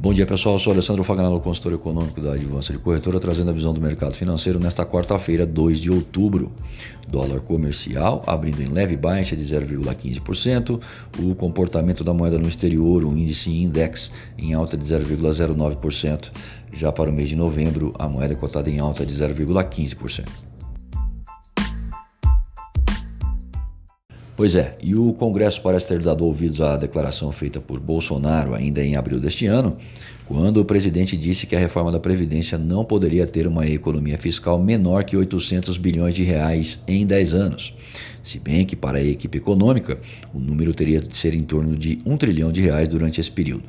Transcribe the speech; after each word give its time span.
Bom 0.00 0.14
dia 0.14 0.24
pessoal, 0.24 0.54
eu 0.54 0.60
sou 0.60 0.72
Alessandro 0.72 1.02
Fagnano, 1.02 1.40
consultor 1.40 1.72
econômico 1.72 2.20
da 2.20 2.34
Advança 2.34 2.72
de 2.72 2.78
Corretora, 2.78 3.18
trazendo 3.18 3.50
a 3.50 3.52
visão 3.52 3.72
do 3.72 3.80
mercado 3.80 4.14
financeiro 4.14 4.60
nesta 4.60 4.86
quarta-feira, 4.86 5.44
2 5.44 5.80
de 5.80 5.90
outubro. 5.90 6.52
Dólar 7.08 7.40
comercial 7.40 8.22
abrindo 8.24 8.62
em 8.62 8.68
leve 8.68 8.96
baixa 8.96 9.34
de 9.34 9.42
0,15%, 9.42 10.80
o 11.18 11.34
comportamento 11.34 12.04
da 12.04 12.14
moeda 12.14 12.38
no 12.38 12.46
exterior, 12.46 13.02
o 13.02 13.18
índice 13.18 13.50
index 13.50 14.12
em 14.38 14.54
alta 14.54 14.76
de 14.76 14.84
0,09%. 14.84 16.30
Já 16.72 16.92
para 16.92 17.10
o 17.10 17.12
mês 17.12 17.28
de 17.28 17.34
novembro, 17.34 17.92
a 17.98 18.08
moeda 18.08 18.34
é 18.34 18.36
cotada 18.36 18.70
em 18.70 18.78
alta 18.78 19.04
de 19.04 19.12
0,15%. 19.12 20.57
Pois 24.38 24.54
é, 24.54 24.76
e 24.80 24.94
o 24.94 25.12
Congresso 25.14 25.60
parece 25.60 25.88
ter 25.88 25.98
dado 25.98 26.24
ouvidos 26.24 26.60
à 26.60 26.76
declaração 26.76 27.32
feita 27.32 27.60
por 27.60 27.80
Bolsonaro 27.80 28.54
ainda 28.54 28.80
em 28.84 28.94
abril 28.94 29.18
deste 29.18 29.46
ano, 29.46 29.76
quando 30.26 30.58
o 30.58 30.64
presidente 30.64 31.16
disse 31.16 31.44
que 31.44 31.56
a 31.56 31.58
reforma 31.58 31.90
da 31.90 31.98
Previdência 31.98 32.56
não 32.56 32.84
poderia 32.84 33.26
ter 33.26 33.48
uma 33.48 33.66
economia 33.66 34.16
fiscal 34.16 34.56
menor 34.56 35.02
que 35.02 35.16
800 35.16 35.76
bilhões 35.76 36.14
de 36.14 36.22
reais 36.22 36.80
em 36.86 37.04
10 37.04 37.34
anos. 37.34 37.74
Se 38.22 38.38
bem 38.38 38.64
que 38.64 38.76
para 38.76 38.98
a 38.98 39.04
equipe 39.04 39.38
econômica, 39.38 39.98
o 40.32 40.38
número 40.38 40.72
teria 40.72 41.00
de 41.00 41.16
ser 41.16 41.34
em 41.34 41.42
torno 41.42 41.74
de 41.76 41.98
1 42.06 42.16
trilhão 42.16 42.52
de 42.52 42.60
reais 42.60 42.86
durante 42.86 43.20
esse 43.20 43.32
período, 43.32 43.64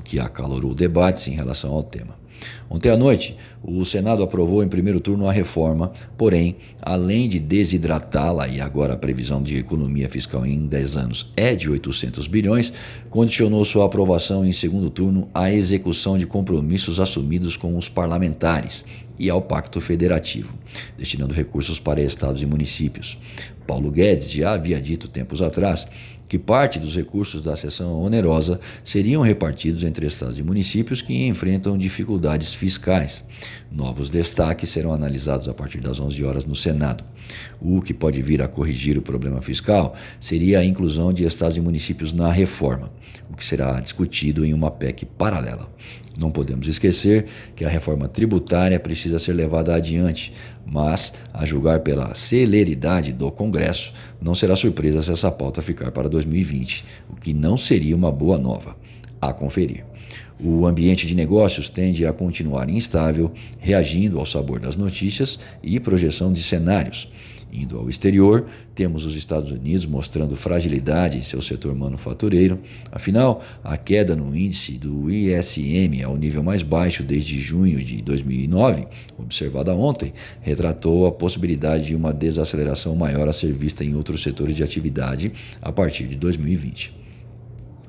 o 0.00 0.02
que 0.02 0.18
acalorou 0.18 0.72
debates 0.72 1.28
em 1.28 1.32
relação 1.32 1.74
ao 1.74 1.82
tema. 1.82 2.14
Ontem 2.68 2.90
à 2.90 2.96
noite, 2.96 3.36
o 3.62 3.84
Senado 3.84 4.22
aprovou 4.22 4.62
em 4.62 4.68
primeiro 4.68 5.00
turno 5.00 5.28
a 5.28 5.32
reforma, 5.32 5.92
porém, 6.16 6.56
além 6.82 7.28
de 7.28 7.38
desidratá-la, 7.38 8.48
e 8.48 8.60
agora 8.60 8.94
a 8.94 8.98
previsão 8.98 9.42
de 9.42 9.56
economia 9.56 10.08
fiscal 10.08 10.44
em 10.44 10.66
10 10.66 10.96
anos 10.96 11.32
é 11.36 11.54
de 11.54 11.70
800 11.70 12.26
bilhões, 12.26 12.72
condicionou 13.08 13.64
sua 13.64 13.86
aprovação 13.86 14.44
em 14.44 14.52
segundo 14.52 14.90
turno 14.90 15.28
à 15.32 15.52
execução 15.52 16.18
de 16.18 16.26
compromissos 16.26 16.98
assumidos 16.98 17.56
com 17.56 17.76
os 17.76 17.88
parlamentares 17.88 18.84
e 19.18 19.30
ao 19.30 19.40
Pacto 19.40 19.80
Federativo, 19.80 20.52
destinando 20.98 21.32
recursos 21.32 21.80
para 21.80 22.02
estados 22.02 22.42
e 22.42 22.46
municípios. 22.46 23.18
Paulo 23.66 23.90
Guedes 23.90 24.30
já 24.30 24.52
havia 24.52 24.80
dito 24.80 25.08
tempos 25.08 25.42
atrás 25.42 25.88
que 26.28 26.38
parte 26.38 26.78
dos 26.78 26.94
recursos 26.96 27.40
da 27.40 27.56
seção 27.56 28.00
onerosa 28.00 28.60
seriam 28.84 29.22
repartidos 29.22 29.84
entre 29.84 30.06
estados 30.06 30.38
e 30.38 30.42
municípios 30.42 31.00
que 31.00 31.26
enfrentam 31.26 31.78
dificuldades 31.78 32.25
fiscais. 32.54 33.24
Novos 33.70 34.08
destaques 34.08 34.70
serão 34.70 34.92
analisados 34.92 35.48
a 35.48 35.54
partir 35.54 35.80
das 35.80 36.00
11 36.00 36.24
horas 36.24 36.44
no 36.44 36.54
Senado. 36.54 37.04
O 37.60 37.82
que 37.82 37.92
pode 37.92 38.22
vir 38.22 38.40
a 38.40 38.48
corrigir 38.48 38.96
o 38.96 39.02
problema 39.02 39.42
fiscal 39.42 39.94
seria 40.20 40.60
a 40.60 40.64
inclusão 40.64 41.12
de 41.12 41.24
estados 41.24 41.56
e 41.56 41.60
municípios 41.60 42.12
na 42.12 42.30
reforma, 42.30 42.90
o 43.30 43.36
que 43.36 43.44
será 43.44 43.78
discutido 43.80 44.44
em 44.44 44.54
uma 44.54 44.70
PEC 44.70 45.04
paralela. 45.04 45.68
Não 46.18 46.30
podemos 46.30 46.66
esquecer 46.66 47.26
que 47.54 47.64
a 47.64 47.68
reforma 47.68 48.08
tributária 48.08 48.80
precisa 48.80 49.18
ser 49.18 49.34
levada 49.34 49.74
adiante, 49.74 50.32
mas, 50.64 51.12
a 51.32 51.44
julgar 51.44 51.80
pela 51.80 52.14
celeridade 52.14 53.12
do 53.12 53.30
Congresso, 53.30 53.92
não 54.20 54.34
será 54.34 54.56
surpresa 54.56 55.02
se 55.02 55.12
essa 55.12 55.30
pauta 55.30 55.60
ficar 55.60 55.90
para 55.90 56.08
2020, 56.08 56.84
o 57.10 57.16
que 57.16 57.34
não 57.34 57.58
seria 57.58 57.94
uma 57.94 58.10
boa 58.10 58.38
nova. 58.38 58.76
A 59.28 59.32
conferir. 59.32 59.84
O 60.38 60.66
ambiente 60.66 61.06
de 61.06 61.14
negócios 61.14 61.68
tende 61.68 62.06
a 62.06 62.12
continuar 62.12 62.68
instável, 62.68 63.32
reagindo 63.58 64.18
ao 64.18 64.26
sabor 64.26 64.60
das 64.60 64.76
notícias 64.76 65.38
e 65.62 65.80
projeção 65.80 66.32
de 66.32 66.42
cenários. 66.42 67.08
Indo 67.52 67.78
ao 67.78 67.88
exterior, 67.88 68.46
temos 68.74 69.06
os 69.06 69.16
Estados 69.16 69.50
Unidos 69.50 69.86
mostrando 69.86 70.36
fragilidade 70.36 71.16
em 71.16 71.22
seu 71.22 71.40
setor 71.40 71.74
manufatureiro. 71.74 72.58
Afinal, 72.92 73.42
a 73.64 73.78
queda 73.78 74.14
no 74.14 74.36
índice 74.36 74.72
do 74.72 75.10
ISM 75.10 76.02
ao 76.04 76.16
nível 76.16 76.42
mais 76.42 76.62
baixo 76.62 77.02
desde 77.02 77.40
junho 77.40 77.82
de 77.82 78.02
2009, 78.02 78.86
observada 79.16 79.74
ontem, 79.74 80.12
retratou 80.42 81.06
a 81.06 81.12
possibilidade 81.12 81.86
de 81.86 81.96
uma 81.96 82.12
desaceleração 82.12 82.94
maior 82.94 83.26
a 83.26 83.32
ser 83.32 83.52
vista 83.52 83.82
em 83.82 83.94
outros 83.94 84.22
setores 84.22 84.54
de 84.54 84.62
atividade 84.62 85.32
a 85.62 85.72
partir 85.72 86.06
de 86.06 86.16
2020. 86.16 87.05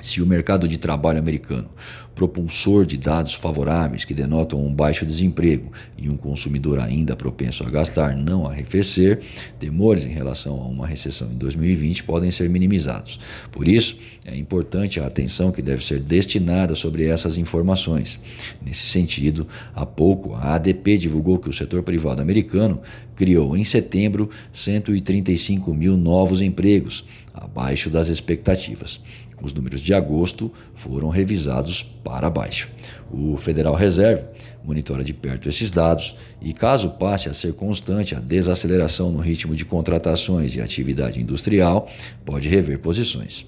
Se 0.07 0.21
o 0.21 0.25
mercado 0.25 0.69
de 0.69 0.77
trabalho 0.77 1.19
americano, 1.19 1.69
propulsor 2.15 2.85
de 2.85 2.95
dados 2.95 3.33
favoráveis 3.33 4.05
que 4.05 4.13
denotam 4.13 4.65
um 4.65 4.73
baixo 4.73 5.05
desemprego 5.05 5.69
e 5.97 6.09
um 6.09 6.15
consumidor 6.15 6.79
ainda 6.79 7.13
propenso 7.13 7.61
a 7.63 7.69
gastar 7.69 8.15
não 8.15 8.47
arrefecer, 8.47 9.19
temores 9.59 10.05
em 10.05 10.09
relação 10.09 10.61
a 10.61 10.65
uma 10.65 10.87
recessão 10.87 11.29
em 11.29 11.35
2020 11.35 12.05
podem 12.05 12.31
ser 12.31 12.49
minimizados. 12.49 13.19
Por 13.51 13.67
isso, 13.67 13.97
é 14.25 14.35
importante 14.35 15.01
a 15.01 15.05
atenção 15.05 15.51
que 15.51 15.61
deve 15.61 15.85
ser 15.85 15.99
destinada 15.99 16.73
sobre 16.73 17.05
essas 17.05 17.37
informações. 17.37 18.17
Nesse 18.65 18.87
sentido, 18.87 19.45
há 19.75 19.85
pouco 19.85 20.33
a 20.35 20.55
ADP 20.55 20.97
divulgou 20.97 21.37
que 21.37 21.49
o 21.49 21.53
setor 21.53 21.83
privado 21.83 22.21
americano 22.21 22.81
criou 23.13 23.57
em 23.57 23.63
setembro 23.65 24.29
135 24.53 25.73
mil 25.73 25.97
novos 25.97 26.41
empregos, 26.41 27.03
abaixo 27.33 27.89
das 27.89 28.07
expectativas. 28.07 28.99
Os 29.41 29.53
números 29.53 29.81
de 29.81 29.93
agosto 29.93 30.51
foram 30.73 31.09
revisados 31.09 31.83
para 31.83 32.29
baixo. 32.29 32.69
O 33.11 33.37
Federal 33.37 33.75
Reserve 33.75 34.25
monitora 34.67 35.01
de 35.01 35.13
perto 35.13 35.47
esses 35.47 35.71
dados 35.71 36.13
e, 36.41 36.51
caso 36.51 36.89
passe 36.89 37.29
a 37.29 37.33
ser 37.33 37.53
constante 37.53 38.13
a 38.13 38.19
desaceleração 38.19 39.09
no 39.13 39.19
ritmo 39.19 39.55
de 39.55 39.63
contratações 39.63 40.53
e 40.55 40.61
atividade 40.61 41.21
industrial, 41.21 41.87
pode 42.25 42.49
rever 42.49 42.79
posições. 42.79 43.45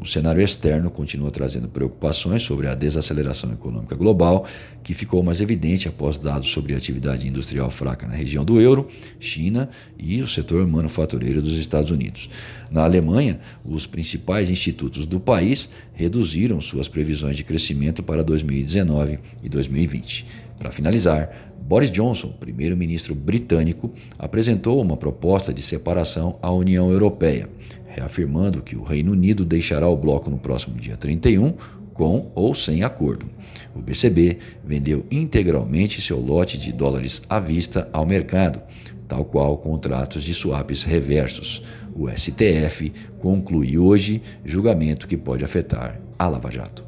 O 0.00 0.06
cenário 0.06 0.40
externo 0.40 0.90
continua 0.90 1.30
trazendo 1.30 1.68
preocupações 1.68 2.42
sobre 2.42 2.68
a 2.68 2.74
desaceleração 2.74 3.52
econômica 3.52 3.96
global, 3.96 4.46
que 4.82 4.94
ficou 4.94 5.24
mais 5.24 5.40
evidente 5.40 5.88
após 5.88 6.16
dados 6.16 6.50
sobre 6.52 6.72
atividade 6.74 7.26
industrial 7.26 7.68
fraca 7.68 8.06
na 8.06 8.14
região 8.14 8.44
do 8.44 8.60
euro, 8.60 8.86
China 9.18 9.68
e 9.98 10.22
o 10.22 10.28
setor 10.28 10.64
manufatureiro 10.68 11.42
dos 11.42 11.58
Estados 11.58 11.90
Unidos. 11.90 12.30
Na 12.70 12.84
Alemanha, 12.84 13.40
os 13.64 13.86
principais 13.86 14.48
institutos 14.48 15.04
do 15.04 15.18
país 15.18 15.68
reduziram 15.92 16.60
suas 16.60 16.86
previsões 16.86 17.36
de 17.36 17.42
crescimento 17.42 18.00
para 18.00 18.22
2019 18.22 19.18
e 19.42 19.48
2020. 19.48 20.47
Para 20.58 20.70
finalizar, 20.70 21.30
Boris 21.60 21.90
Johnson, 21.90 22.28
primeiro-ministro 22.28 23.14
britânico, 23.14 23.92
apresentou 24.18 24.80
uma 24.80 24.96
proposta 24.96 25.52
de 25.52 25.62
separação 25.62 26.38
à 26.42 26.50
União 26.50 26.90
Europeia 26.90 27.48
reafirmando 27.98 28.62
que 28.62 28.76
o 28.76 28.82
Reino 28.82 29.12
Unido 29.12 29.44
deixará 29.44 29.88
o 29.88 29.96
bloco 29.96 30.30
no 30.30 30.38
próximo 30.38 30.76
dia 30.76 30.96
31, 30.96 31.54
com 31.92 32.30
ou 32.34 32.54
sem 32.54 32.84
acordo. 32.84 33.26
O 33.74 33.80
BCB 33.80 34.38
vendeu 34.64 35.04
integralmente 35.10 36.00
seu 36.00 36.20
lote 36.20 36.56
de 36.56 36.72
dólares 36.72 37.22
à 37.28 37.40
vista 37.40 37.88
ao 37.92 38.06
mercado, 38.06 38.60
tal 39.08 39.24
qual 39.24 39.56
contratos 39.56 40.22
de 40.22 40.32
swaps 40.32 40.84
reversos. 40.84 41.64
O 41.94 42.08
STF 42.08 42.92
conclui 43.18 43.76
hoje 43.76 44.22
julgamento 44.44 45.08
que 45.08 45.16
pode 45.16 45.44
afetar 45.44 46.00
a 46.16 46.28
Lava 46.28 46.50
Jato. 46.52 46.87